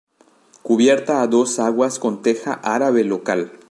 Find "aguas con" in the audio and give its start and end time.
1.59-2.23